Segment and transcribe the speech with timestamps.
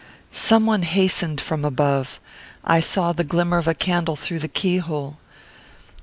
[0.31, 2.19] Some one hastened from above.
[2.63, 5.19] I saw the glimmer of a candle through the keyhole.